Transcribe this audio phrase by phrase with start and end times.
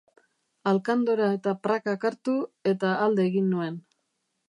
[0.71, 2.37] Alkandora eta prakak hartu,
[2.75, 3.83] eta alde egin nuen.